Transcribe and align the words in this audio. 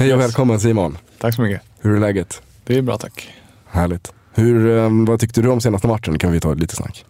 Hej 0.00 0.14
och 0.14 0.20
välkommen 0.20 0.60
Simon. 0.60 0.98
Tack 1.18 1.34
så 1.34 1.42
mycket. 1.42 1.62
Hur 1.78 1.96
är 1.96 2.00
läget? 2.00 2.42
Det 2.64 2.78
är 2.78 2.82
bra 2.82 2.96
tack. 2.96 3.28
Härligt. 3.66 4.12
Hur, 4.34 4.78
eh, 4.78 4.90
vad 5.06 5.20
tyckte 5.20 5.42
du 5.42 5.48
om 5.48 5.60
senaste 5.60 5.86
matchen? 5.86 6.18
Kan 6.18 6.32
vi 6.32 6.40
ta 6.40 6.52
ett 6.52 6.60
litet 6.60 6.76
snack? 6.76 7.04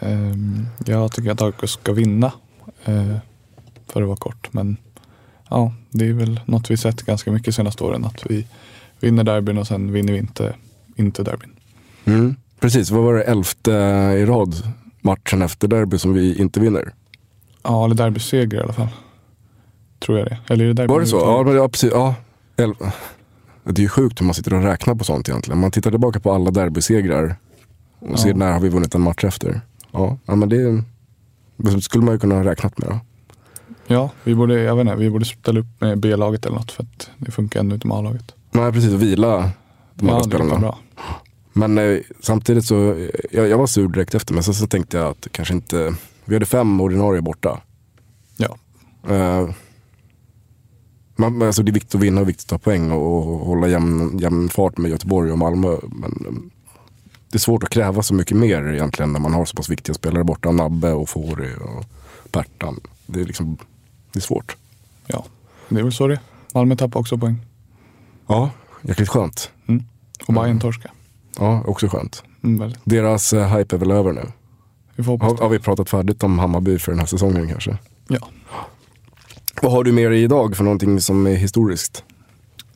Ehm, 0.00 0.66
jag 0.86 1.12
tycker 1.12 1.30
att 1.30 1.42
AIK 1.42 1.68
ska 1.68 1.92
vinna. 1.92 2.32
eh, 2.84 3.16
för 3.86 4.02
att 4.02 4.08
vara 4.08 4.16
kort. 4.16 4.52
Men 4.52 4.76
ja, 5.50 5.72
det 5.90 6.08
är 6.08 6.12
väl 6.12 6.40
något 6.44 6.70
vi 6.70 6.76
sett 6.76 7.02
ganska 7.02 7.32
mycket 7.32 7.54
senaste 7.54 7.84
åren. 7.84 8.04
Att 8.04 8.26
vi 8.26 8.46
vinner 9.00 9.24
derbyn 9.24 9.58
och 9.58 9.66
sen 9.66 9.92
vinner 9.92 10.12
vi 10.12 10.18
inte, 10.18 10.54
inte 10.96 11.22
derbyn. 11.22 11.50
Mm. 12.04 12.36
Precis, 12.60 12.90
vad 12.90 13.02
var 13.02 13.14
det 13.14 13.22
elfte 13.22 13.70
i 14.18 14.24
rad 14.26 14.54
matchen 15.00 15.42
efter 15.42 15.68
derby 15.68 15.98
som 15.98 16.12
vi 16.12 16.38
inte 16.38 16.60
vinner? 16.60 16.92
Ja, 17.62 17.84
eller 17.84 17.94
derbyseger 17.94 18.58
i 18.58 18.62
alla 18.62 18.72
fall. 18.72 18.88
Tror 20.00 20.18
jag 20.18 20.26
det. 20.28 20.38
Eller 20.48 20.64
är 20.64 20.68
det 20.68 20.74
derby? 20.74 20.92
Var 20.92 21.00
det 21.00 21.06
så? 21.06 21.16
Ja, 21.16 21.42
men, 21.42 21.54
ja 21.56 21.68
precis. 21.68 21.90
Ja. 21.92 22.14
El- 22.56 22.74
det 23.64 23.80
är 23.80 23.82
ju 23.82 23.88
sjukt 23.88 24.20
hur 24.20 24.26
man 24.26 24.34
sitter 24.34 24.54
och 24.54 24.62
räknar 24.62 24.94
på 24.94 25.04
sånt 25.04 25.28
egentligen. 25.28 25.60
Man 25.60 25.70
tittar 25.70 25.90
tillbaka 25.90 26.20
på 26.20 26.32
alla 26.32 26.50
derbysegrar 26.50 27.36
och 27.98 28.18
ser 28.18 28.28
Ja. 28.28 28.36
när 28.36 28.52
har 28.52 28.60
vi 28.60 28.68
vunnit 28.68 28.94
en 28.94 29.00
match 29.00 29.24
efter. 29.24 29.60
Ja, 29.92 30.18
ja 30.26 30.34
men 30.36 30.48
det, 30.48 30.82
det 31.56 31.82
skulle 31.82 32.04
man 32.04 32.14
ju 32.14 32.18
kunna 32.18 32.34
ha 32.34 32.44
räknat 32.44 32.78
med. 32.78 32.88
Då. 32.88 33.00
Ja, 33.86 34.10
vi 34.24 34.34
borde, 34.34 34.60
jag 34.60 34.76
vet 34.76 34.80
inte, 34.80 34.96
vi 34.96 35.10
borde 35.10 35.24
ställa 35.24 35.60
upp 35.60 35.66
med 35.80 35.98
B-laget 36.00 36.46
eller 36.46 36.56
något 36.56 36.72
för 36.72 36.82
att 36.82 37.10
det 37.18 37.30
funkar 37.30 37.60
ändå 37.60 37.74
inte 37.74 37.86
med 37.86 37.96
A-laget. 37.96 38.34
Nej, 38.50 38.72
precis. 38.72 38.92
Och 38.94 39.02
vila 39.02 39.50
de 39.94 40.08
andra 40.08 40.16
Ja, 40.16 40.22
spelarna. 40.22 40.58
bra. 40.58 40.78
Men 41.52 41.78
eh, 41.78 41.98
samtidigt 42.20 42.64
så, 42.64 43.08
jag, 43.30 43.48
jag 43.48 43.58
var 43.58 43.66
sur 43.66 43.88
direkt 43.88 44.14
efter 44.14 44.34
men 44.34 44.42
sen 44.42 44.54
så 44.54 44.66
tänkte 44.66 44.96
jag 44.96 45.06
att 45.06 45.26
kanske 45.32 45.54
inte, 45.54 45.94
vi 46.24 46.34
hade 46.34 46.46
fem 46.46 46.80
ordinarie 46.80 47.22
borta. 47.22 47.60
Ja, 48.36 48.56
Eh, 49.08 49.48
man, 51.20 51.42
alltså 51.42 51.62
det 51.62 51.70
är 51.70 51.72
viktigt 51.72 51.94
att 51.94 52.00
vinna 52.00 52.20
och 52.20 52.28
viktigt 52.28 52.52
att 52.52 52.62
ta 52.62 52.70
poäng 52.70 52.90
och, 52.90 53.16
och 53.16 53.46
hålla 53.46 53.68
jämn, 53.68 54.18
jämn 54.18 54.48
fart 54.48 54.78
med 54.78 54.90
Göteborg 54.90 55.32
och 55.32 55.38
Malmö. 55.38 55.76
Men 55.82 56.12
eh, 56.26 56.32
det 57.28 57.36
är 57.36 57.38
svårt 57.38 57.62
att 57.62 57.70
kräva 57.70 58.02
så 58.02 58.14
mycket 58.14 58.36
mer 58.36 58.72
egentligen 58.72 59.12
när 59.12 59.20
man 59.20 59.34
har 59.34 59.44
så 59.44 59.56
pass 59.56 59.68
viktiga 59.68 59.94
spelare 59.94 60.24
borta. 60.24 60.50
Nabbe 60.50 60.92
och 60.92 61.08
Fori 61.08 61.54
och 61.60 61.84
Pertan. 62.30 62.80
Det 63.06 63.20
är 63.20 63.24
liksom, 63.24 63.56
det 64.12 64.18
är 64.18 64.22
svårt. 64.22 64.56
ja. 65.06 65.24
Det 65.68 65.78
är 65.78 65.82
väl 65.82 65.92
så 65.92 66.06
det. 66.06 66.20
Malmö 66.54 66.76
tappar 66.76 67.00
också 67.00 67.18
poäng. 67.18 67.36
Ja, 68.26 68.50
jäkligt 68.82 69.08
skönt. 69.08 69.50
Och 70.26 70.34
Bayern 70.34 70.60
torska. 70.60 70.90
Ja, 71.38 71.62
också 71.66 71.88
skönt. 71.88 72.22
Mm. 72.42 72.72
Deras 72.84 73.32
eh, 73.32 73.56
hype 73.56 73.76
är 73.76 73.78
väl 73.78 73.90
över 73.90 74.12
nu. 74.12 74.26
Vi 74.96 75.02
Har, 75.02 75.36
har 75.36 75.48
vi 75.48 75.58
pratat 75.58 75.90
färdigt 75.90 76.22
om 76.22 76.38
Hammarby 76.38 76.78
för 76.78 76.92
den 76.92 76.98
här 76.98 77.06
säsongen 77.06 77.48
kanske? 77.48 77.78
Ja. 78.08 78.28
Vad 79.62 79.72
har 79.72 79.84
du 79.84 79.92
med 79.92 80.10
dig 80.10 80.22
idag 80.22 80.56
för 80.56 80.64
någonting 80.64 81.00
som 81.00 81.26
är 81.26 81.34
historiskt? 81.34 82.04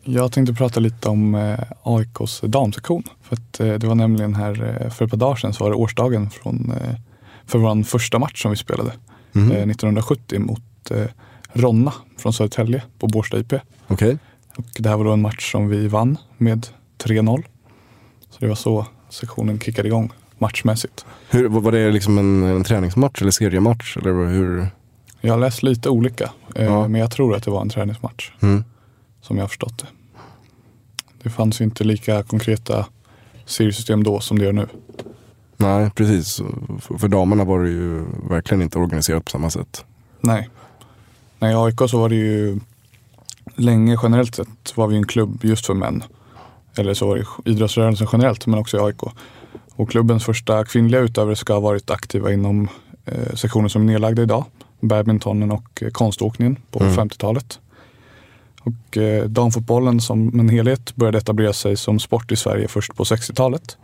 Jag 0.03 0.33
tänkte 0.33 0.55
prata 0.55 0.81
lite 0.81 1.09
om 1.09 1.35
eh, 1.35 1.59
AIKs 1.83 2.41
damsektion. 2.41 3.03
För 3.23 3.37
att, 3.37 3.61
eh, 3.61 3.73
det 3.75 3.87
var 3.87 3.95
nämligen 3.95 4.35
här 4.35 4.83
eh, 4.83 4.91
för 4.91 5.05
ett 5.05 5.11
par 5.11 5.19
dagar 5.19 5.37
sedan 5.37 5.53
så 5.53 5.65
var 5.65 5.71
det 5.71 5.77
årsdagen 5.77 6.31
från, 6.31 6.73
eh, 6.81 6.95
för 7.47 7.59
vår 7.59 7.83
första 7.83 8.19
match 8.19 8.43
som 8.43 8.51
vi 8.51 8.57
spelade. 8.57 8.93
Eh, 9.35 9.41
1970 9.43 10.39
mot 10.39 10.91
eh, 10.91 11.05
Ronna 11.53 11.93
från 12.19 12.33
Södertälje 12.33 12.83
på 12.99 13.07
Bårsta 13.07 13.39
IP. 13.39 13.53
Okej. 13.87 14.19
Och 14.57 14.65
det 14.79 14.89
här 14.89 14.97
var 14.97 15.05
då 15.05 15.13
en 15.13 15.23
match 15.23 15.53
som 15.53 15.69
vi 15.69 15.89
vann 15.89 16.19
med 16.39 16.67
3-0. 17.05 17.43
Så 18.31 18.37
det 18.39 18.47
var 18.47 18.55
så 18.55 18.87
sektionen 19.11 19.59
kickade 19.59 19.89
igång 19.89 20.13
matchmässigt. 20.39 21.07
Hur, 21.31 21.49
var 21.49 21.73
det 21.73 21.91
liksom 21.91 22.19
en, 22.19 22.43
en 22.43 22.65
träningsmatch 22.65 23.23
eller 23.23 23.31
seriematch? 23.31 23.97
Eller 23.97 24.27
hur? 24.27 24.69
Jag 25.25 25.33
har 25.33 25.41
läst 25.41 25.63
lite 25.63 25.89
olika, 25.91 26.31
eh, 26.55 26.65
Ja. 26.65 26.89
men 26.89 27.01
jag 27.01 27.11
tror 27.11 27.37
att 27.37 27.43
det 27.45 27.51
var 27.51 27.61
en 27.61 27.69
träningsmatch. 27.69 28.31
Mm. 28.41 28.65
som 29.21 29.37
jag 29.37 29.43
har 29.43 29.49
förstått 29.49 29.79
det. 29.79 29.87
Det 31.23 31.31
fanns 31.31 31.61
inte 31.61 31.85
lika 31.85 32.23
konkreta 32.23 32.87
seriesystem 33.47 34.03
då 34.05 34.21
som 34.21 34.39
det 34.39 34.45
gör 34.45 34.53
nu. 34.53 34.69
Nej, 35.57 35.91
precis. 35.91 36.37
För, 36.81 36.99
för 36.99 37.09
damerna 37.09 37.45
var 37.45 37.63
det 37.63 37.69
ju 37.69 38.05
verkligen 38.31 38.63
inte 38.63 38.79
organiserat 38.79 39.25
på 39.25 39.31
samma 39.31 39.51
sätt. 39.51 39.85
Nej. 40.21 40.49
Nej, 41.39 41.53
i 41.53 41.57
AIK 41.57 41.79
så 41.91 41.99
var 41.99 42.09
det 42.09 42.15
ju 42.15 42.61
länge 43.55 43.99
generellt 44.03 44.35
sett 44.35 44.77
var 44.77 44.87
vi 44.87 44.97
en 44.97 45.07
klubb 45.07 45.39
just 45.45 45.67
för 45.67 45.75
män. 45.75 46.03
Eller 46.77 46.95
så 46.95 47.07
var 47.07 47.17
det 47.17 47.51
idrottsrörelsen 47.51 48.09
generellt, 48.13 48.47
men 48.47 48.59
också 48.59 48.77
i 48.77 48.81
AIK. 48.81 49.03
Och 49.77 49.91
klubbens 49.91 50.25
första 50.25 50.65
kvinnliga 50.65 51.01
utövare 51.01 51.37
ska 51.37 51.53
ha 51.53 51.61
varit 51.61 51.91
aktiva 51.91 52.33
inom 52.33 52.69
eh, 53.05 53.35
sektioner 53.35 53.69
som 53.69 53.83
är 53.83 53.87
nedlagda 53.87 54.23
idag. 54.23 54.45
Badmintonen 54.89 55.51
och 55.51 55.83
eh, 55.83 55.91
konståkningen 55.91 56.57
på 56.71 56.81
Mm. 56.83 56.95
50-talet. 56.95 57.61
Och 58.61 58.97
eh, 58.97 59.25
damfotbollen 59.25 60.01
som 60.01 60.41
en 60.41 60.49
helhet 60.49 60.97
började 60.97 61.19
etablera 61.19 61.53
sig 61.53 61.77
som 61.77 61.99
sport 61.99 62.33
i 62.33 62.37
Sverige 62.37 62.69
först 62.69 62.95
på 62.95 63.05
60-talet. 63.05 63.77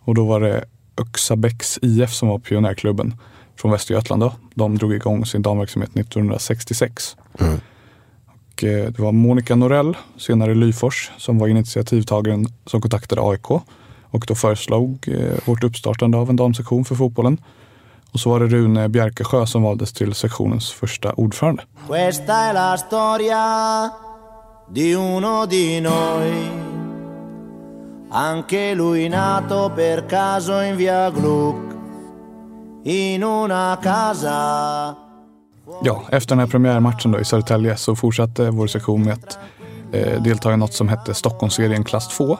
Och 0.00 0.14
då 0.14 0.24
var 0.24 0.40
det 0.40 0.64
Öxabäcks 0.96 1.78
IF 1.82 2.12
som 2.12 2.28
var 2.28 2.38
pionjärklubben 2.38 3.14
från 3.56 3.70
Västergötland. 3.70 4.22
Då. 4.22 4.32
De 4.54 4.78
drog 4.78 4.94
igång 4.94 5.26
sin 5.26 5.42
damverksamhet 5.42 5.90
1966. 5.96 7.16
Mm. 7.40 7.60
Och, 8.26 8.64
eh, 8.64 8.86
det 8.92 8.98
var 8.98 9.12
Monica 9.12 9.54
Norell, 9.54 9.96
senare 10.16 10.54
Lyfors, 10.54 11.10
som 11.18 11.38
var 11.38 11.48
initiativtagaren 11.48 12.46
som 12.66 12.80
kontaktade 12.80 13.22
AIK 13.22 13.50
och 14.12 14.24
då 14.26 14.34
föreslog 14.34 15.08
eh, 15.08 15.38
vårt 15.44 15.64
uppstartande 15.64 16.18
av 16.18 16.30
en 16.30 16.36
damsektion 16.36 16.84
för 16.84 16.94
fotbollen. 16.94 17.38
Och 18.12 18.20
så 18.20 18.30
var 18.30 18.40
det 18.40 18.46
Rune 18.46 18.88
Bjerkesjö 18.88 19.46
som 19.46 19.62
valdes 19.62 19.92
till 19.92 20.14
sektionens 20.14 20.72
första 20.72 21.12
ordförande. 21.12 21.62
Di 24.74 24.94
uno 24.94 25.46
di 25.46 25.80
noi, 25.80 26.32
anche 28.10 28.74
lui 28.74 29.08
nato 29.08 29.70
per 29.76 30.08
caso 30.08 30.62
in 30.62 30.76
via 30.76 31.10
Gluck, 31.10 31.56
in 32.84 33.22
una 33.22 33.76
casa. 33.82 34.94
Ja, 35.82 36.02
efter 36.10 36.28
den 36.28 36.38
här 36.38 36.46
premiärmatchen 36.46 37.12
då 37.12 37.20
i 37.20 37.24
Södertälje 37.24 37.76
så 37.76 37.96
fortsatte 37.96 38.50
vår 38.50 38.66
sektion 38.66 39.02
med 39.02 39.12
att 39.12 39.38
eh, 39.92 40.22
delta 40.22 40.52
i 40.52 40.56
något 40.56 40.74
som 40.74 40.88
hette 40.88 41.14
Stockholmsserien 41.14 41.84
klass 41.84 42.08
2. 42.08 42.38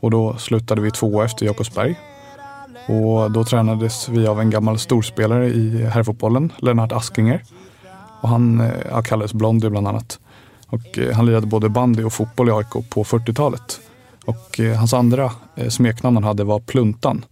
Och 0.00 0.10
då 0.10 0.36
slutade 0.36 0.80
vi 0.80 0.90
två 0.90 1.22
efter 1.22 1.46
Jakobsberg. 1.46 1.96
Och 2.86 3.30
då 3.30 3.44
tränades 3.44 4.08
vi 4.08 4.26
av 4.26 4.40
en 4.40 4.50
gammal 4.50 4.78
storspelare 4.78 5.46
i 5.46 5.84
herrfotbollen, 5.84 6.52
Lennart 6.58 6.92
Askinger. 6.92 7.42
Och 8.20 8.28
han 8.28 8.60
eh, 8.60 8.70
ja, 8.90 9.02
kallades 9.02 9.32
Blondie 9.34 9.70
bland 9.70 9.88
annat. 9.88 10.18
Och 10.66 10.98
eh, 10.98 11.14
han 11.14 11.26
lirade 11.26 11.46
både 11.46 11.68
bandy 11.68 12.04
och 12.04 12.12
fotboll 12.12 12.48
i 12.48 12.52
AIK 12.52 12.90
på 12.90 13.04
40-talet. 13.04 13.80
Och 14.24 14.60
eh, 14.60 14.76
hans 14.76 14.94
andra 14.94 15.32
smeknamn 15.68 16.16
han 16.16 16.24
hade 16.24 16.44
var 16.44 16.60
Pluntan. 16.60 17.24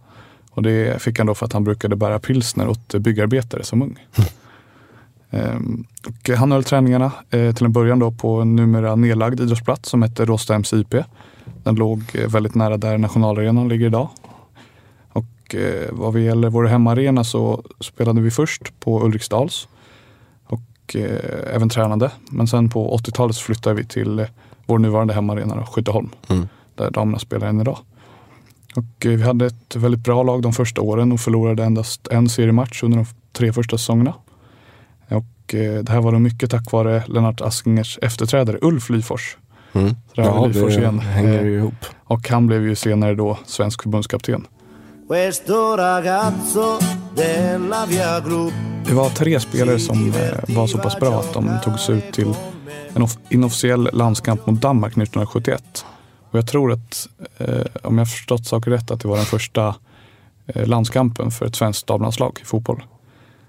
Och 0.51 0.63
det 0.63 1.01
fick 1.01 1.17
han 1.17 1.27
då 1.27 1.35
för 1.35 1.45
att 1.45 1.53
han 1.53 1.63
brukade 1.63 1.95
bära 1.95 2.19
pilsner 2.19 2.67
åt 2.67 2.95
byggarbetare 2.95 3.63
som 3.63 3.81
ung. 3.81 3.99
Ehm, 5.29 5.85
och 6.07 6.29
han 6.37 6.51
höll 6.51 6.63
träningarna 6.63 7.11
eh, 7.29 7.55
till 7.55 7.65
en 7.65 7.71
början 7.71 7.99
då 7.99 8.11
på 8.11 8.41
en 8.41 8.55
numera 8.55 8.95
nedlagd 8.95 9.39
idrottsplats 9.39 9.89
som 9.89 10.01
hette 10.01 10.25
Råsthems 10.25 10.73
IP. 10.73 10.95
Den 11.63 11.75
låg 11.75 12.03
väldigt 12.27 12.55
nära 12.55 12.77
där 12.77 12.97
nationalarenan 12.97 13.69
ligger 13.69 13.85
idag. 13.85 14.09
Och 15.45 15.55
eh, 15.55 15.89
vad 15.91 16.13
vi 16.13 16.23
gäller 16.25 16.49
vår 16.49 16.63
hemmaarena 16.65 17.23
så 17.23 17.63
spelade 17.79 18.21
vi 18.21 18.31
först 18.31 18.79
på 18.79 19.05
Ulriksdals 19.05 19.67
och 20.45 20.95
eh, 20.95 21.55
även 21.55 21.69
tränade. 21.69 22.11
Men 22.31 22.47
sen 22.47 22.69
på 22.69 22.97
80-talet 22.97 23.35
så 23.35 23.41
flyttade 23.41 23.75
vi 23.75 23.85
till 23.85 24.19
eh, 24.19 24.25
vår 24.65 24.79
nuvarande 24.79 25.13
hemmaarena, 25.13 25.65
Skytteholm, 25.65 26.09
Mm. 26.29 26.47
där 26.75 26.91
damerna 26.91 27.19
spelar 27.19 27.47
än 27.47 27.61
idag. 27.61 27.77
Och 28.75 29.05
eh, 29.05 29.11
vi 29.11 29.23
hade 29.23 29.45
ett 29.45 29.75
väldigt 29.75 30.03
bra 30.03 30.23
lag 30.23 30.41
de 30.41 30.53
första 30.53 30.81
åren 30.81 31.11
och 31.11 31.19
förlorade 31.19 31.63
endast 31.63 32.07
en 32.07 32.29
seriematch 32.29 32.83
under 32.83 32.97
de 32.97 33.05
tre 33.33 33.53
första 33.53 33.77
säsongerna. 33.77 34.13
Och 35.09 35.55
eh, 35.55 35.83
det 35.83 35.91
här 35.91 36.01
var 36.01 36.11
då 36.11 36.19
mycket 36.19 36.51
tack 36.51 36.71
vare 36.71 37.03
Lennart 37.07 37.41
Askingers 37.41 37.99
efterträdare 38.01 38.57
Ulf 38.61 38.89
Lyfors. 38.89 39.37
Mm. 39.73 39.95
Ja, 40.13 40.45
Lyfors 40.45 40.77
igen. 40.77 40.99
hänger 40.99 41.39
Eh, 41.41 41.47
ihop. 41.47 41.73
Och 42.03 42.29
han 42.29 42.47
blev 42.47 42.63
ju 42.67 42.75
senare 42.75 43.15
då 43.15 43.37
svensk 43.45 43.83
förbundskapten. 43.83 44.47
Questo 45.07 45.75
ragazzo 45.75 46.77
della 47.13 47.85
via 47.85 48.19
Gru 48.19 48.51
Det 48.85 48.93
var 48.93 49.09
tre 49.09 49.39
spelare 49.39 49.79
som 49.79 50.13
eh, 50.13 50.55
var 50.55 50.67
så 50.67 50.77
pass 50.77 50.99
bra 50.99 51.19
att 51.19 51.33
de 51.33 51.57
togs 51.63 51.89
ut 51.89 52.13
till 52.13 52.33
en 52.93 53.07
inofficiell 53.29 53.89
landskamp 53.93 54.47
mot 54.47 54.61
Danmark 54.61 54.91
1971. 54.91 55.85
Och 56.31 56.39
jag 56.39 56.47
tror 56.47 56.71
att, 56.71 57.07
eh, 57.37 57.65
om 57.83 57.97
jag 57.97 58.09
förstått 58.09 58.45
saker 58.45 58.71
rätt, 58.71 58.91
att 58.91 59.01
det 59.01 59.07
var 59.07 59.15
den 59.15 59.25
första 59.25 59.75
eh, 60.45 60.67
landskampen 60.67 61.31
för 61.31 61.45
ett 61.45 61.55
svenskt 61.55 61.87
damlandslag 61.87 62.39
i 62.41 62.45
fotboll. 62.45 62.83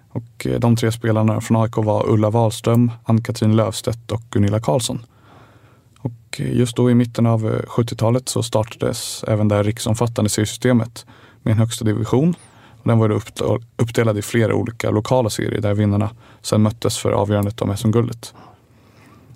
Och 0.09 0.47
eh, 0.47 0.61
de 0.61 0.77
tre 0.77 0.93
spelarna 0.93 1.41
från 1.41 1.63
AIK 1.63 1.77
var 1.77 2.11
Ulla 2.11 2.31
Wahlström, 2.31 2.91
Ann-Katrin 3.05 3.57
Löfstedt 3.57 4.13
och 4.13 4.23
Gunilla 4.31 4.61
Karlsson. 4.61 5.07
Och 5.99 6.41
eh, 6.41 6.57
just 6.57 6.77
då 6.77 6.91
i 6.91 6.95
mitten 6.95 7.27
av 7.27 7.47
eh, 7.47 7.61
70-talet 7.61 8.29
så 8.29 8.43
startades 8.43 9.25
även 9.29 9.49
det 9.49 9.55
här 9.55 9.65
riksomfattande 9.65 10.31
seriesystemet 10.31 11.07
med 11.47 11.53
en 11.53 11.59
högsta 11.59 11.85
division. 11.85 12.35
Och 12.71 12.89
den 12.89 12.99
var 12.99 13.09
då 13.09 13.21
uppdelad 13.77 14.19
i 14.19 14.23
flera 14.23 14.55
olika 14.55 14.91
lokala 14.91 15.31
serier 15.31 15.61
där 15.61 15.75
vinnarna 15.75 16.11
sen 16.43 16.63
möttes 16.63 16.99
för 16.99 17.13
avgörandet 17.13 17.63
om 17.63 17.77
SM-guldet. 17.77 18.35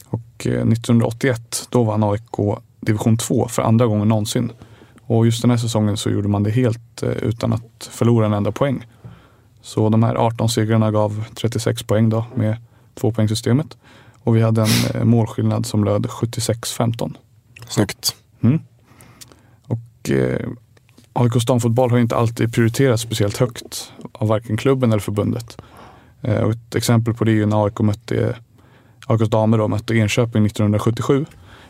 Och 0.06 0.46
eh, 0.46 0.52
1981 0.52 1.66
då 1.70 1.84
vann 1.84 2.02
AIK 2.02 2.58
division 2.80 3.16
2 3.16 3.48
för 3.48 3.62
andra 3.62 3.86
gången 3.86 4.08
någonsin. 4.08 4.52
Och 5.02 5.26
just 5.26 5.42
den 5.42 5.50
här 5.50 5.58
säsongen 5.58 5.96
så 5.96 6.10
gjorde 6.10 6.28
man 6.28 6.42
det 6.42 6.50
helt 6.50 7.02
eh, 7.02 7.10
utan 7.10 7.52
att 7.52 7.90
förlora 7.92 8.26
en 8.26 8.32
enda 8.32 8.52
poäng. 8.52 8.86
Så 9.62 9.88
de 9.88 10.02
här 10.02 10.14
18 10.14 10.48
segrarna 10.48 10.90
gav 10.90 11.24
36 11.34 11.82
poäng 11.82 12.08
då 12.08 12.24
med 12.34 12.56
tvåpoängssystemet. 12.94 13.76
Och 14.24 14.36
vi 14.36 14.42
hade 14.42 14.62
en 14.62 14.94
eh, 14.94 15.04
målskillnad 15.04 15.66
som 15.66 15.84
löd 15.84 16.06
76-15. 16.06 17.14
Snyggt. 17.68 18.16
Mm. 18.40 18.60
Och 19.66 20.10
eh, 20.10 20.48
AIKs 21.20 21.46
damfotboll 21.46 21.90
har 21.90 21.98
inte 21.98 22.16
alltid 22.16 22.54
prioriterats 22.54 23.02
speciellt 23.02 23.36
högt 23.36 23.92
av 24.12 24.28
varken 24.28 24.56
klubben 24.56 24.92
eller 24.92 25.00
förbundet. 25.00 25.58
Eh, 26.22 26.40
och 26.42 26.50
ett 26.50 26.74
exempel 26.74 27.14
på 27.14 27.24
det 27.24 27.30
är 27.30 27.34
ju 27.34 27.46
när 27.46 27.64
AIK 27.64 27.80
mötte 27.80 28.36
AIKs 29.06 29.28
damer 29.28 29.58
då, 29.58 29.68
mötte 29.68 29.94
Enköping 29.94 30.46
1977 30.46 31.26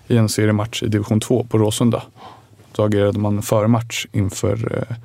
i 0.07 0.17
en 0.17 0.29
seriematch 0.29 0.83
i 0.83 0.87
division 0.87 1.21
2 1.21 1.45
på 1.45 1.59
Råsunda. 1.59 2.03
Då 2.73 2.85
agerade 2.85 3.19
man 3.19 3.43
före 3.43 3.69
match 3.69 4.07
inför 4.13 4.77
eh, 4.77 4.97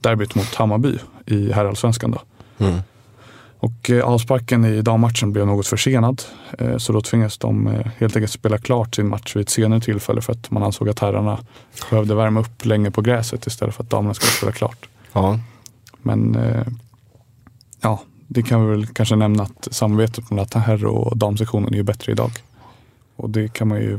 derbyt 0.00 0.34
mot 0.34 0.54
Hammarby 0.54 0.98
i 1.26 1.52
herrallsvenskan. 1.52 2.10
Då. 2.10 2.20
Mm. 2.64 2.80
Och 3.60 3.90
eh, 3.90 4.04
avsparken 4.04 4.64
i 4.64 4.82
dammatchen 4.82 5.32
blev 5.32 5.46
något 5.46 5.66
försenad. 5.66 6.22
Eh, 6.58 6.76
så 6.76 6.92
då 6.92 7.00
tvingades 7.00 7.38
de 7.38 7.66
eh, 7.66 7.86
helt 7.98 8.16
enkelt 8.16 8.32
spela 8.32 8.58
klart 8.58 8.94
sin 8.94 9.08
match 9.08 9.36
vid 9.36 9.40
ett 9.40 9.48
senare 9.48 9.80
tillfälle 9.80 10.20
för 10.20 10.32
att 10.32 10.50
man 10.50 10.62
ansåg 10.62 10.88
att 10.88 10.98
herrarna 10.98 11.38
behövde 11.90 12.14
värma 12.14 12.40
upp 12.40 12.64
länge 12.64 12.90
på 12.90 13.00
gräset 13.00 13.46
istället 13.46 13.74
för 13.74 13.82
att 13.82 13.90
damerna 13.90 14.14
skulle 14.14 14.30
spela 14.30 14.52
klart. 14.52 14.88
Ja. 15.12 15.38
Men 16.02 16.38
ja, 17.80 18.00
det 18.26 18.42
kan 18.42 18.64
vi 18.64 18.70
väl 18.70 18.86
kanske 18.86 19.16
nämna 19.16 19.42
att 19.42 19.68
samarbetet 19.70 20.30
mellan 20.30 20.46
herr 20.54 20.84
och 20.84 21.16
damsektionen 21.16 21.72
är 21.72 21.76
ju 21.76 21.82
bättre 21.82 22.12
idag. 22.12 22.30
Och 23.16 23.30
det 23.30 23.52
kan 23.52 23.68
man 23.68 23.78
ju, 23.78 23.98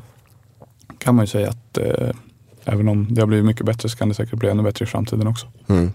kan 0.97 1.15
man 1.15 1.23
ju 1.23 1.27
säga 1.27 1.49
att 1.49 1.77
eh, 1.77 2.09
även 2.65 2.87
om 2.87 3.07
det 3.09 3.21
har 3.21 3.27
blivit 3.27 3.45
mycket 3.45 3.65
bättre 3.65 3.89
så 3.89 3.97
kan 3.97 4.09
det 4.09 4.15
säkert 4.15 4.39
bli 4.39 4.49
ännu 4.49 4.63
bättre 4.63 4.83
i 4.83 4.87
framtiden 4.87 5.27
också. 5.27 5.47
Mm. 5.67 5.91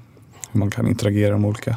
Hur 0.52 0.58
man 0.58 0.70
kan 0.70 0.88
interagera 0.88 1.38
med 1.38 1.48
olika 1.48 1.76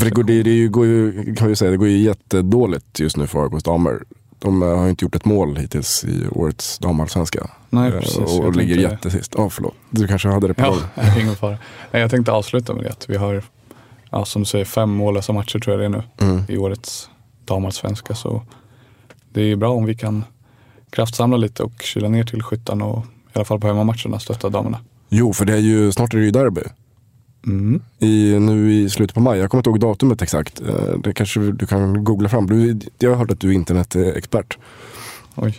för 0.00 0.04
det, 0.06 0.10
går, 0.14 0.22
det, 0.22 0.42
det 0.42 0.68
går 0.68 0.86
ju, 0.86 1.34
kan 1.34 1.48
vi 1.48 1.56
säga, 1.56 1.70
det 1.70 1.76
går 1.76 1.88
ju 1.88 1.98
jättedåligt 1.98 3.00
just 3.00 3.16
nu 3.16 3.26
för 3.26 3.44
AIKs 3.44 3.62
damer. 3.64 4.02
De 4.38 4.62
eh, 4.62 4.68
har 4.78 4.88
inte 4.88 5.04
gjort 5.04 5.14
ett 5.14 5.24
mål 5.24 5.56
hittills 5.56 6.04
i 6.04 6.26
årets 6.30 6.78
damallsvenska. 6.78 7.50
Nej, 7.70 7.88
Eh, 7.92 8.00
precis. 8.00 8.16
Och, 8.18 8.44
Jag 8.44 8.56
ligger 8.56 8.74
tänkte- 8.74 8.92
jättesist. 9.08 9.34
Ja, 9.36 9.50
förlåt. 9.50 9.74
Du 9.90 10.06
kanske 10.06 10.28
hade 10.28 10.48
det 10.48 10.54
på 10.54 10.62
Ja, 10.94 11.18
ingen 11.20 11.36
fara. 11.36 11.58
Nej, 11.90 12.02
jag 12.02 12.10
tänkte 12.10 12.32
avsluta 12.32 12.74
med 12.74 12.84
det 12.84 13.08
vi 13.08 13.16
har, 13.16 13.42
ja, 14.10 14.24
som 14.24 14.42
du 14.42 14.46
säger, 14.46 14.64
fem 14.64 14.90
mållösa 14.90 15.32
matcher 15.32 15.58
tror 15.58 15.80
jag 15.82 15.92
det 15.92 15.98
är 15.98 16.02
nu 16.20 16.26
Mm. 16.30 16.42
i 16.48 16.56
årets 16.58 17.10
damallsvenska. 17.44 18.14
Så 18.14 18.42
det 19.32 19.42
är 19.42 19.56
bra 19.56 19.70
om 19.72 19.84
vi 19.84 19.94
kan 19.94 20.24
kraftsamla 20.90 21.36
lite 21.36 21.62
och 21.62 21.72
kyla 21.82 22.08
ner 22.08 22.24
till 22.24 22.42
skyttarna 22.42 22.84
och 22.84 23.04
i 23.04 23.08
alla 23.32 23.44
fall 23.44 23.60
på 23.60 23.66
hemmamatcherna 23.66 24.18
stötta 24.18 24.48
damerna. 24.48 24.80
Jo, 25.08 25.32
för 25.32 25.44
det 25.44 25.52
är 25.52 25.58
ju, 25.58 25.92
snart 25.92 26.14
är 26.14 26.18
det 26.18 26.24
ju 26.24 26.30
derby. 26.30 26.60
Mm. 27.46 27.80
I, 27.98 28.38
nu 28.38 28.72
i 28.72 28.90
slutet 28.90 29.14
på 29.14 29.20
maj. 29.20 29.38
Jag 29.38 29.50
kommer 29.50 29.60
inte 29.60 29.70
ihåg 29.70 29.80
datumet 29.80 30.22
exakt. 30.22 30.60
Eh, 30.60 30.98
Det 31.04 31.12
kanske 31.12 31.40
du 31.40 31.66
kan 31.66 32.04
googla 32.04 32.28
fram. 32.28 32.46
Du, 32.46 32.78
jag 32.98 33.10
har 33.10 33.16
hört 33.16 33.30
att 33.30 33.40
du 33.40 33.48
är 33.48 33.52
internetexpert. 33.52 34.58
Oj. 35.34 35.58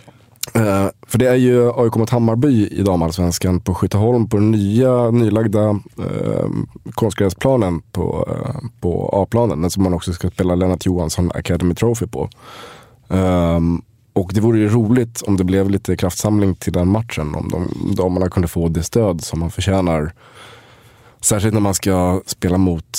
Eh, 0.54 0.88
för 1.06 1.18
det 1.18 1.26
är 1.28 1.34
ju 1.34 1.70
AIK 1.76 1.94
mot 1.94 2.10
Hammarby 2.10 2.66
i 2.66 2.82
damallsvenskan 2.82 3.60
på 3.60 3.74
Skytteholm 3.74 4.28
på 4.28 4.36
den 4.36 4.50
nya 4.50 5.10
nylagda 5.10 5.68
eh, 5.98 6.48
konstgräsplanen 6.94 7.82
på, 7.92 8.28
eh, 8.30 8.60
på 8.80 9.10
A-planen. 9.12 9.60
Den 9.60 9.70
som 9.70 9.82
man 9.82 9.94
också 9.94 10.12
ska 10.12 10.30
spela 10.30 10.54
Lennart 10.54 10.86
Johansson 10.86 11.30
Academy 11.34 11.74
Trophy 11.74 12.06
på. 12.06 12.28
Ehm, 13.08 13.82
och 14.12 14.30
det 14.34 14.40
vore 14.40 14.58
ju 14.58 14.68
roligt 14.68 15.22
om 15.22 15.36
det 15.36 15.44
blev 15.44 15.70
lite 15.70 15.96
kraftsamling 15.96 16.54
till 16.54 16.72
den 16.72 16.88
matchen. 16.88 17.34
Om 17.34 17.48
de 17.48 17.94
damerna 17.94 18.28
kunde 18.28 18.48
få 18.48 18.68
det 18.68 18.82
stöd 18.82 19.20
som 19.20 19.40
man 19.40 19.50
förtjänar. 19.50 20.12
Särskilt 21.20 21.54
när 21.54 21.60
man 21.60 21.74
ska 21.74 22.22
spela 22.26 22.58
mot 22.58 22.98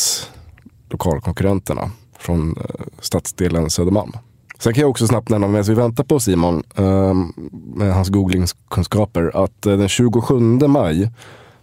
lokalkonkurrenterna 0.89 1.91
från 2.19 2.57
eh, 2.57 2.85
stadsdelen 2.99 3.69
Södermalm. 3.69 4.11
Sen 4.59 4.73
kan 4.73 4.81
jag 4.81 4.89
också 4.89 5.07
snabbt 5.07 5.29
nämna, 5.29 5.47
medan 5.47 5.63
vi 5.63 5.73
väntar 5.73 6.03
på 6.03 6.19
Simon, 6.19 6.63
ehm, 6.75 7.33
med 7.75 7.93
hans 7.93 8.09
googlingskunskaper, 8.09 9.43
att 9.43 9.65
eh, 9.65 9.77
den 9.77 9.89
27 9.89 10.39
maj 10.67 11.11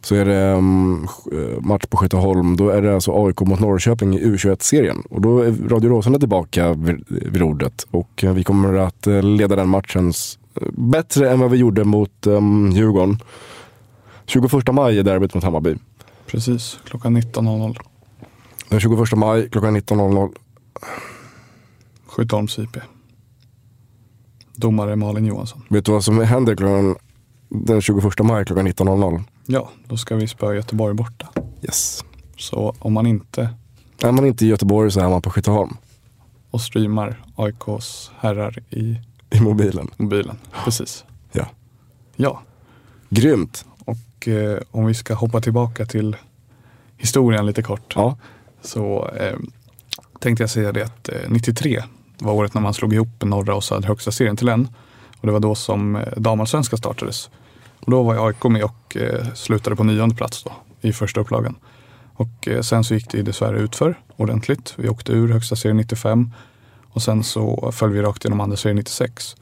så 0.00 0.14
är 0.14 0.24
det 0.24 0.36
ehm, 0.36 1.08
eh, 1.32 1.60
match 1.60 1.84
på 1.90 1.96
Skytteholm. 1.96 2.56
Då 2.56 2.68
är 2.68 2.82
det 2.82 2.94
alltså 2.94 3.26
AIK 3.26 3.40
mot 3.40 3.60
Norrköping 3.60 4.14
i 4.14 4.24
U21-serien. 4.24 5.02
Och 5.10 5.20
då 5.20 5.40
är 5.40 5.68
Radio 5.68 5.88
Råsunda 5.88 6.18
tillbaka 6.18 6.72
vid, 6.72 7.36
rodret. 7.36 7.86
Och 7.90 8.24
vi 8.34 8.44
kommer 8.44 8.74
att 8.74 9.06
leda 9.22 9.56
den 9.56 9.68
matchen 9.68 10.12
bättre 10.72 11.30
än 11.30 11.40
vad 11.40 11.50
vi 11.50 11.56
gjorde 11.56 11.84
mot 11.84 12.26
um, 12.26 12.70
Djurgården. 12.70 13.18
21 14.26 14.52
maj 14.72 14.98
är 14.98 15.02
derbyt 15.02 15.34
mot 15.34 15.44
Hammarby. 15.44 15.76
Precis, 16.28 16.78
klockan 16.84 17.16
19.00. 17.16 17.76
Den 18.68 18.80
21 18.80 19.12
maj 19.16 19.50
klockan 19.50 19.76
19.00. 19.76 20.34
Skytteholms 22.06 22.58
IP. 22.58 22.76
Domare 24.56 24.96
Malin 24.96 25.26
Johansson. 25.26 25.62
Vet 25.70 25.84
du 25.84 25.92
vad 25.92 26.04
som 26.04 26.18
händer 26.20 26.56
klockan, 26.56 26.96
den 27.48 27.80
21 27.80 28.18
maj 28.22 28.44
klockan 28.44 28.68
19.00? 28.68 29.22
Ja, 29.46 29.70
då 29.86 29.96
ska 29.96 30.16
vi 30.16 30.28
spöa 30.28 30.54
Göteborg 30.54 30.94
borta. 30.94 31.28
Yes. 31.62 32.04
Så 32.36 32.74
om 32.78 32.92
man 32.92 33.06
inte 33.06 33.54
Är 34.02 34.12
man 34.12 34.26
inte 34.26 34.44
i 34.44 34.48
Göteborg 34.48 34.90
så 34.90 35.00
är 35.00 35.08
man 35.08 35.22
på 35.22 35.30
Skytteholm. 35.30 35.76
och 36.50 36.60
streamar 36.60 37.24
AIKs 37.36 38.10
herrar 38.18 38.58
i 38.70 38.98
I 39.30 39.40
mobilen. 39.40 39.90
mobilen. 39.96 40.36
Precis. 40.64 41.04
Ja. 41.32 41.46
Ja, 42.16 42.42
Grymt. 43.10 43.64
Och 44.28 44.34
eh, 44.34 44.58
om 44.70 44.86
vi 44.86 44.94
ska 44.94 45.14
hoppa 45.14 45.40
tillbaka 45.40 45.86
till 45.86 46.16
historien 46.96 47.46
lite 47.46 47.62
kort. 47.62 47.92
Ja. 47.96 48.16
Så 48.62 49.08
eh, 49.08 49.36
tänkte 50.20 50.42
jag 50.42 50.50
säga 50.50 50.72
det 50.72 50.82
att 50.82 51.08
eh, 51.08 51.14
93 51.28 51.82
var 52.18 52.32
året 52.32 52.54
när 52.54 52.62
man 52.62 52.74
slog 52.74 52.94
ihop 52.94 53.24
norra 53.24 53.54
och 53.54 53.64
södra 53.64 53.88
högsta 53.88 54.10
serien 54.10 54.36
till 54.36 54.48
en. 54.48 54.68
Och 55.20 55.26
det 55.26 55.32
var 55.32 55.40
då 55.40 55.54
som 55.54 55.96
eh, 55.96 56.02
damallsvenskan 56.16 56.78
startades. 56.78 57.30
Och 57.80 57.90
då 57.90 58.02
var 58.02 58.26
AIK 58.28 58.44
med 58.44 58.64
och 58.64 58.96
eh, 58.96 59.26
slutade 59.34 59.76
på 59.76 59.84
nionde 59.84 60.14
plats 60.14 60.42
då, 60.44 60.52
i 60.80 60.92
första 60.92 61.20
upplagan. 61.20 61.54
Och 62.14 62.48
eh, 62.48 62.60
sen 62.60 62.84
så 62.84 62.94
gick 62.94 63.10
det 63.10 63.22
dessvärre 63.22 63.58
utför 63.58 63.98
ordentligt. 64.16 64.74
Vi 64.76 64.88
åkte 64.88 65.12
ur 65.12 65.28
högsta 65.32 65.56
serien 65.56 65.76
95 65.76 66.32
och 66.92 67.02
sen 67.02 67.24
så 67.24 67.72
föll 67.72 67.90
vi 67.90 68.02
rakt 68.02 68.24
genom 68.24 68.40
andra 68.40 68.56
serien 68.56 68.76
96. 68.76 69.36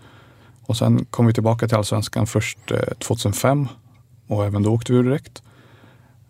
Och 0.66 0.76
sen 0.76 1.04
kom 1.04 1.26
vi 1.26 1.32
tillbaka 1.32 1.68
till 1.68 1.76
allsvenskan 1.76 2.26
först 2.26 2.70
eh, 2.70 2.94
2005 2.98 3.68
och 4.26 4.44
även 4.44 4.62
då 4.62 4.72
åkte 4.72 4.92
vi 4.92 4.98
ur 4.98 5.04
direkt. 5.04 5.42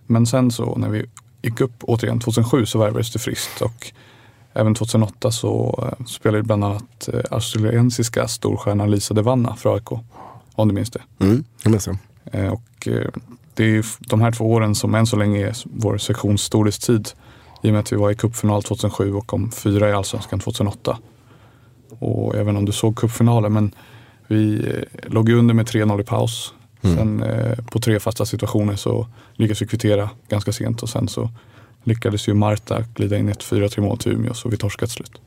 Men 0.07 0.27
sen 0.27 0.51
så 0.51 0.77
när 0.77 0.89
vi 0.89 1.07
gick 1.43 1.61
upp 1.61 1.75
återigen 1.81 2.21
2007 2.21 2.67
så 2.67 2.79
värvades 2.79 3.13
det 3.13 3.19
friskt 3.19 3.63
och 3.63 3.93
även 4.53 4.75
2008 4.75 5.31
så 5.31 5.79
eh, 5.83 6.07
spelade 6.07 6.43
bland 6.43 6.65
annat 6.65 7.09
eh, 7.13 7.21
australiensiska 7.31 8.29
storstjärnan 8.29 8.91
Lisa 8.91 9.15
De 9.15 9.23
Vanna 9.23 9.57
för 9.57 9.75
AIK. 9.75 9.93
Om 10.55 10.69
du 10.69 10.75
minns 10.75 10.91
det. 10.91 11.03
Mm, 11.19 11.45
jag 11.63 11.71
minns 11.71 11.85
det. 11.85 11.99
Eh, 12.39 12.53
och 12.53 12.89
det 13.55 13.65
är 13.65 13.85
de 13.99 14.21
här 14.21 14.33
två 14.33 14.53
åren 14.53 14.75
som 14.75 14.95
än 14.95 15.07
så 15.07 15.17
länge 15.17 15.47
är 15.47 15.57
vår 15.65 15.99
sektions 15.99 16.43
storhetstid. 16.43 17.09
I 17.63 17.69
och 17.69 17.73
med 17.73 17.81
att 17.81 17.93
vi 17.93 17.97
var 17.97 18.11
i 18.11 18.15
cupfinal 18.15 18.63
2007 18.63 19.15
och 19.15 19.27
kom 19.27 19.51
fyra 19.51 19.89
i 19.89 19.93
Allsvenskan 19.93 20.41
2008. 20.41 20.99
Och 21.99 22.35
inte 22.35 22.57
om 22.57 22.65
du 22.65 22.73
såg 22.73 22.97
cupfinalen 22.97 23.53
men 23.53 23.75
vi 24.27 24.73
låg 25.03 25.29
under 25.29 25.55
med 25.55 25.67
3-0 25.67 26.01
i 26.01 26.05
paus. 26.05 26.55
Mm. 26.87 26.97
Sen 26.97 27.23
eh, 27.23 27.59
på 27.65 27.81
tre 27.81 28.01
fasta 28.01 28.27
situationer 28.27 28.77
så 28.77 29.07
lyckades 29.35 29.63
vi 29.63 29.67
kvittera 29.67 30.11
ganska 30.29 30.53
sent 30.53 30.83
och 30.83 30.89
sen 30.89 31.09
så 31.09 31.31
lyckades 31.85 32.29
ju 32.29 32.35
Marta 32.35 32.85
glida 32.95 33.19
in 33.19 33.29
ett 33.29 33.45
4-3 33.45 33.81
mål 33.81 33.99
till 33.99 34.13
Umeå 34.13 34.35
så 34.35 34.49
vi 34.49 34.57
torskade 34.57 34.91
slut. 34.91 35.21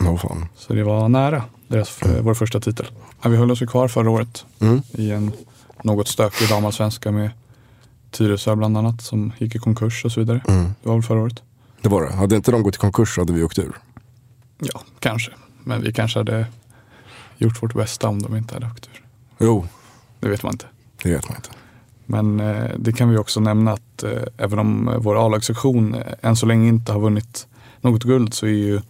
Oh, 0.00 0.16
fan. 0.16 0.48
Så 0.56 0.74
det 0.74 0.82
var 0.82 1.08
nära 1.08 1.44
deras, 1.68 2.02
mm. 2.02 2.24
vår 2.24 2.34
första 2.34 2.60
titel. 2.60 2.86
Ja, 3.22 3.30
vi 3.30 3.36
höll 3.36 3.50
oss 3.50 3.60
kvar 3.60 3.88
förra 3.88 4.10
året 4.10 4.44
mm. 4.60 4.82
i 4.90 5.10
en 5.10 5.32
något 5.82 6.08
stökig 6.08 6.48
damallsvenska 6.48 7.12
med 7.12 7.30
Tyresö 8.10 8.56
bland 8.56 8.76
annat 8.76 9.02
som 9.02 9.32
gick 9.38 9.54
i 9.54 9.58
konkurs 9.58 10.04
och 10.04 10.12
så 10.12 10.20
vidare. 10.20 10.40
Mm. 10.48 10.64
Det 10.82 10.88
var 10.88 10.94
väl 10.94 11.02
förra 11.02 11.20
året. 11.20 11.42
Det 11.82 11.88
var 11.88 12.02
det. 12.02 12.12
Hade 12.12 12.36
inte 12.36 12.50
de 12.50 12.62
gått 12.62 12.74
i 12.74 12.78
konkurs 12.78 13.18
hade 13.18 13.32
vi 13.32 13.42
åkt 13.42 13.58
ur. 13.58 13.72
Ja, 14.58 14.82
kanske. 14.98 15.32
Men 15.64 15.82
vi 15.82 15.92
kanske 15.92 16.18
hade 16.18 16.46
gjort 17.38 17.62
vårt 17.62 17.74
bästa 17.74 18.08
om 18.08 18.22
de 18.22 18.36
inte 18.36 18.54
hade 18.54 18.66
åkt 18.66 18.88
ur. 18.94 19.04
Jo. 19.38 19.66
Det 20.20 20.28
vet 20.28 20.42
man 20.42 20.52
inte. 20.52 20.66
Det 21.02 21.10
vet 21.10 21.28
man 21.28 21.36
inte. 21.36 21.50
Men 22.06 22.40
eh, 22.40 22.70
det 22.78 22.92
kan 22.92 23.10
vi 23.10 23.16
också 23.16 23.40
nämna 23.40 23.72
att 23.72 24.02
eh, 24.02 24.22
även 24.36 24.58
om 24.58 24.94
vår 24.98 25.26
A-lagssektion 25.26 25.94
eh, 25.94 26.00
än 26.22 26.36
så 26.36 26.46
länge 26.46 26.68
inte 26.68 26.92
har 26.92 27.00
vunnit 27.00 27.46
något 27.80 28.02
guld 28.02 28.34
så 28.34 28.46
är 28.46 28.50
ju 28.50 28.80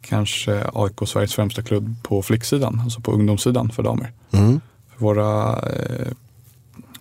kanske 0.00 0.64
AIK 0.74 1.08
Sveriges 1.08 1.34
främsta 1.34 1.62
klubb 1.62 1.96
på 2.02 2.22
flicksidan, 2.22 2.80
alltså 2.84 3.00
på 3.00 3.12
ungdomssidan 3.12 3.70
för 3.70 3.82
damer. 3.82 4.12
Mm. 4.30 4.60
För 4.88 5.00
våra, 5.00 5.58
eh, 5.58 6.08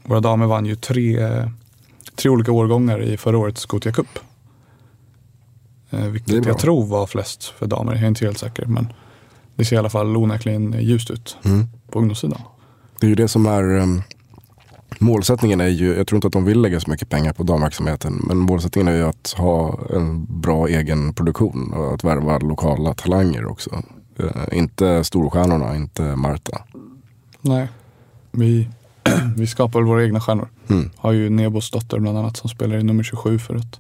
våra 0.04 0.20
damer 0.20 0.46
vann 0.46 0.66
ju 0.66 0.76
tre, 0.76 1.20
tre 2.16 2.30
olika 2.30 2.52
årgångar 2.52 3.02
i 3.02 3.18
förra 3.18 3.38
årets 3.38 3.66
Gothia 3.66 3.92
Cup. 3.92 4.20
Eh, 5.90 6.06
vilket 6.06 6.46
jag 6.46 6.60
tror 6.60 6.86
var 6.86 7.08
flest 7.08 7.44
för 7.44 7.68
damer, 7.68 7.94
jag 7.94 8.04
är 8.04 8.08
inte 8.08 8.26
helt 8.26 8.38
säker. 8.38 8.66
Men 8.66 8.94
det 9.56 9.66
ser 9.66 9.76
i 9.76 9.80
alla 9.80 9.90
fall 9.90 10.18
onekligen 10.18 10.76
ljust 10.82 11.12
ut 11.12 11.38
mm. 11.46 11.68
på 11.92 12.00
ungdomssidan. 12.00 12.42
Det 13.00 13.06
är 13.06 13.10
ju 13.10 13.16
det 13.16 13.28
som 13.28 13.46
är 13.46 13.64
um, 13.64 14.02
målsättningen 15.00 15.62
är 15.62 15.68
ju, 15.68 15.96
jag 15.96 16.08
tror 16.08 16.18
inte 16.18 16.28
att 16.28 16.34
de 16.34 16.46
vill 16.46 16.62
lägga 16.62 16.80
så 16.80 16.92
mycket 16.92 17.10
pengar 17.10 17.34
på 17.34 17.44
damverksamheten, 17.44 18.22
men 18.28 18.38
målsättningen 18.38 18.88
är 18.88 18.98
ju 18.98 19.04
att 19.04 19.34
ha 19.38 19.80
en 19.90 20.42
bra 20.42 20.68
egen 20.68 21.14
produktion 21.14 21.74
och 21.74 21.94
att 21.94 22.04
värva 22.04 22.38
lokala 22.38 22.94
talanger 22.94 23.46
också. 23.46 23.84
Uh, 24.20 24.32
inte 24.52 25.04
storstjärnorna, 25.04 25.76
inte 25.76 26.16
Marta. 26.16 26.62
Nej, 27.42 27.68
vi, 28.32 28.68
vi 29.38 29.48
skapar 29.48 29.82
våra 29.82 30.04
egna 30.04 30.22
stjärnor. 30.22 30.48
Mm. 30.70 30.90
Har 30.96 31.12
ju 31.12 31.30
Nebos 31.30 31.72
dotter 31.72 32.00
bland 32.00 32.18
annat 32.18 32.38
som 32.38 32.50
spelar 32.50 32.78
i 32.78 32.84
nummer 32.84 33.04
27 33.04 33.40
för 33.40 33.56
att 33.56 33.80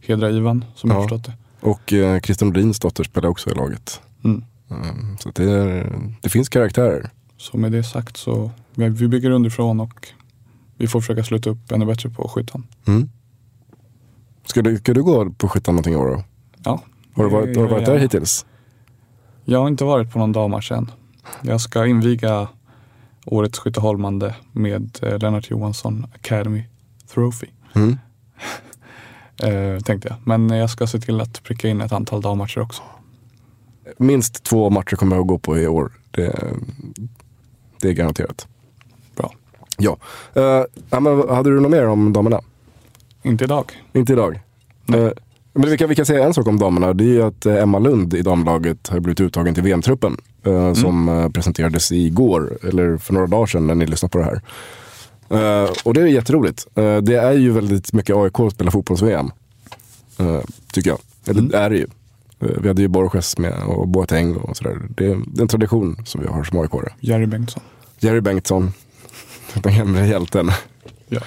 hedra 0.00 0.30
Ivan, 0.30 0.64
som 0.74 0.90
ja. 0.90 0.96
jag 0.96 1.02
förstått 1.02 1.24
det. 1.24 1.32
Och 1.68 1.92
eh, 1.92 2.20
Christian 2.20 2.48
Nordins 2.48 2.80
dotter 2.80 3.04
spelar 3.04 3.28
också 3.28 3.50
i 3.50 3.54
laget. 3.54 4.00
Mm. 4.24 4.44
Um, 4.68 5.16
så 5.20 5.30
det, 5.30 5.44
är, 5.44 5.92
det 6.20 6.28
finns 6.28 6.48
karaktärer. 6.48 7.10
Så 7.36 7.56
med 7.56 7.72
det 7.72 7.84
sagt 7.84 8.16
så 8.16 8.50
vi 8.74 9.08
bygger 9.08 9.30
underifrån 9.30 9.80
och 9.80 10.08
vi 10.82 10.88
får 10.88 11.00
försöka 11.00 11.24
sluta 11.24 11.50
upp 11.50 11.72
ännu 11.72 11.86
bättre 11.86 12.10
på 12.10 12.28
skyttan. 12.28 12.66
Mm. 12.86 13.10
Ska, 14.44 14.62
du, 14.62 14.76
ska 14.76 14.94
du 14.94 15.02
gå 15.02 15.30
på 15.30 15.48
skyttan 15.48 15.74
någonting 15.74 15.92
i 15.92 15.96
år 15.96 16.06
då? 16.06 16.24
Ja. 16.64 16.82
Har 17.14 17.24
du 17.24 17.30
varit, 17.30 17.56
har 17.56 17.64
du 17.64 17.70
varit 17.70 17.86
där 17.86 17.98
hittills? 17.98 18.46
Jag 19.44 19.60
har 19.60 19.68
inte 19.68 19.84
varit 19.84 20.12
på 20.12 20.18
någon 20.18 20.32
dammatch 20.32 20.72
än. 20.72 20.90
Jag 21.42 21.60
ska 21.60 21.86
inviga 21.86 22.48
årets 23.24 23.58
skytteholmande 23.58 24.36
med 24.52 24.98
eh, 25.02 25.18
Lennart 25.18 25.50
Johansson 25.50 26.06
Academy 26.14 26.64
Trophy. 27.14 27.46
Mm. 27.74 27.98
eh, 29.42 29.82
tänkte 29.82 30.08
jag. 30.08 30.16
Men 30.24 30.50
jag 30.50 30.70
ska 30.70 30.86
se 30.86 31.00
till 31.00 31.20
att 31.20 31.42
pricka 31.42 31.68
in 31.68 31.80
ett 31.80 31.92
antal 31.92 32.20
dammatcher 32.20 32.60
också. 32.60 32.82
Minst 33.98 34.44
två 34.44 34.70
matcher 34.70 34.96
kommer 34.96 35.16
jag 35.16 35.22
att 35.22 35.28
gå 35.28 35.38
på 35.38 35.58
i 35.58 35.66
år. 35.66 35.92
Det, 36.10 36.54
det 37.80 37.88
är 37.88 37.92
garanterat. 37.92 38.48
Ja. 39.82 39.96
Uh, 40.36 41.00
men 41.00 41.28
hade 41.28 41.50
du 41.50 41.60
något 41.60 41.70
mer 41.70 41.86
om 41.86 42.12
damerna? 42.12 42.40
Inte 43.22 43.44
idag. 43.44 43.72
Inte 43.92 44.12
idag? 44.12 44.40
Uh, 44.94 45.10
men 45.52 45.70
vi 45.70 45.76
kan, 45.76 45.88
vi 45.88 45.94
kan 45.94 46.06
säga 46.06 46.24
en 46.24 46.34
sak 46.34 46.46
om 46.46 46.58
damerna. 46.58 46.92
Det 46.92 47.04
är 47.04 47.08
ju 47.08 47.22
att 47.22 47.46
Emma 47.46 47.78
Lund 47.78 48.14
i 48.14 48.22
damlaget 48.22 48.88
har 48.88 49.00
blivit 49.00 49.20
uttagen 49.20 49.54
till 49.54 49.62
VM-truppen. 49.62 50.16
Uh, 50.46 50.54
mm. 50.54 50.74
Som 50.74 51.30
presenterades 51.34 51.92
igår, 51.92 52.58
eller 52.68 52.96
för 52.96 53.14
några 53.14 53.26
dagar 53.26 53.46
sedan 53.46 53.66
när 53.66 53.74
ni 53.74 53.86
lyssnade 53.86 54.10
på 54.10 54.18
det 54.18 54.24
här. 54.24 54.40
Och 55.84 55.94
det 55.94 56.00
är 56.00 56.06
jätteroligt. 56.06 56.66
Det 57.02 57.14
är 57.14 57.32
ju 57.32 57.50
väldigt 57.50 57.92
mycket 57.92 58.16
AIK 58.16 58.40
att 58.40 58.52
spela 58.52 58.70
fotbolls-VM. 58.70 59.30
Tycker 60.72 60.90
jag. 60.90 60.98
Eller 61.26 61.40
mm. 61.40 61.54
är 61.54 61.70
det 61.70 61.76
ju. 61.76 61.86
vi 62.38 62.68
hade 62.68 62.82
ju 62.82 62.88
Borges 62.88 63.38
med 63.38 63.62
och 63.66 63.88
Boateng 63.88 64.36
och 64.36 64.56
sådär. 64.56 64.78
Det 64.96 65.06
är 65.06 65.40
en 65.40 65.48
tradition 65.48 65.96
som 66.04 66.20
vi 66.20 66.26
har 66.26 66.44
som 66.44 66.58
aik 66.58 66.70
-are. 66.70 66.92
Jerry 67.00 67.26
Bengtsson. 67.26 67.62
Jerry 68.02 68.20
Bengtsson. 68.20 68.72
Den 69.54 69.76
gamla 69.76 70.06
hjälten. 70.06 70.50
Ja. 71.08 71.20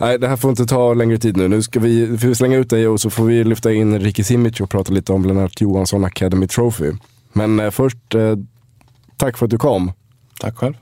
Nej, 0.00 0.18
det 0.18 0.28
här 0.28 0.36
får 0.36 0.50
inte 0.50 0.66
ta 0.66 0.94
längre 0.94 1.18
tid 1.18 1.36
nu. 1.36 1.48
Nu 1.48 1.62
ska 1.62 1.80
vi, 1.80 2.06
vi 2.06 2.34
slänga 2.34 2.56
ut 2.56 2.70
dig 2.70 2.88
och 2.88 3.00
så 3.00 3.10
får 3.10 3.24
vi 3.24 3.44
lyfta 3.44 3.72
in 3.72 3.98
Ricky 4.00 4.24
Simic 4.24 4.60
och 4.60 4.70
prata 4.70 4.92
lite 4.92 5.12
om 5.12 5.24
Lennart 5.24 5.60
Johansson 5.60 6.04
Academy 6.04 6.46
Trophy. 6.46 6.92
Men 7.32 7.72
först, 7.72 8.14
tack 9.16 9.38
för 9.38 9.46
att 9.46 9.50
du 9.50 9.58
kom. 9.58 9.92
Tack 10.40 10.56
själv. 10.56 10.74